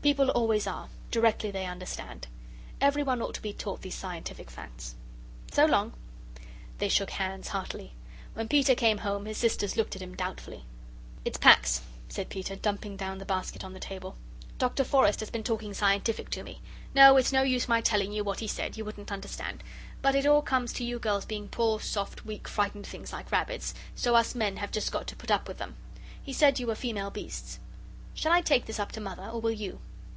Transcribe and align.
People 0.00 0.30
always 0.30 0.66
are 0.68 0.88
directly 1.10 1.50
they 1.50 1.66
understand. 1.66 2.28
Everyone 2.80 3.20
ought 3.20 3.34
to 3.34 3.42
be 3.42 3.52
taught 3.52 3.82
these 3.82 3.96
scientific 3.96 4.48
facts. 4.48 4.94
So 5.50 5.64
long!" 5.66 5.92
They 6.78 6.88
shook 6.88 7.10
hands 7.10 7.48
heartily. 7.48 7.92
When 8.34 8.48
Peter 8.48 8.76
came 8.76 8.98
home, 8.98 9.26
his 9.26 9.36
sisters 9.38 9.76
looked 9.76 9.96
at 9.96 10.00
him 10.00 10.14
doubtfully. 10.14 10.64
"It's 11.24 11.36
Pax," 11.36 11.82
said 12.08 12.28
Peter, 12.28 12.54
dumping 12.54 12.96
down 12.96 13.18
the 13.18 13.24
basket 13.26 13.64
on 13.64 13.72
the 13.72 13.80
table. 13.80 14.14
"Dr. 14.56 14.84
Forrest 14.84 15.18
has 15.18 15.30
been 15.30 15.42
talking 15.42 15.74
scientific 15.74 16.30
to 16.30 16.44
me. 16.44 16.62
No, 16.94 17.16
it's 17.16 17.32
no 17.32 17.42
use 17.42 17.66
my 17.66 17.80
telling 17.80 18.12
you 18.12 18.22
what 18.22 18.38
he 18.40 18.46
said; 18.46 18.76
you 18.76 18.84
wouldn't 18.84 19.12
understand. 19.12 19.64
But 20.00 20.14
it 20.14 20.26
all 20.26 20.42
comes 20.42 20.72
to 20.74 20.84
you 20.84 21.00
girls 21.00 21.24
being 21.26 21.48
poor, 21.48 21.80
soft, 21.80 22.24
weak, 22.24 22.46
frightened 22.46 22.86
things 22.86 23.12
like 23.12 23.32
rabbits, 23.32 23.74
so 23.96 24.14
us 24.14 24.36
men 24.36 24.58
have 24.58 24.70
just 24.70 24.92
got 24.92 25.08
to 25.08 25.16
put 25.16 25.32
up 25.32 25.48
with 25.48 25.58
them. 25.58 25.74
He 26.22 26.32
said 26.32 26.60
you 26.60 26.68
were 26.68 26.76
female 26.76 27.10
beasts. 27.10 27.58
Shall 28.14 28.32
I 28.32 28.40
take 28.42 28.64
this 28.66 28.78
up 28.80 28.92
to 28.92 29.00
Mother, 29.00 29.28
or 29.28 29.40
will 29.40 29.50
you?" 29.50 29.80